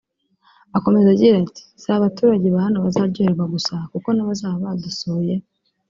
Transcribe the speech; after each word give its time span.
Akomeza 0.77 1.07
agira 1.11 1.35
ati 1.43 1.63
“Si 1.81 1.87
abaturage 1.97 2.47
ba 2.55 2.59
hano 2.65 2.77
bazaryoherwa 2.85 3.45
gusa 3.53 3.73
kuko 3.91 4.09
n’abazaba 4.13 4.55
badusuye 4.63 5.33